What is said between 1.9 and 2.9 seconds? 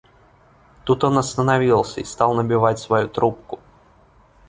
и стал набивать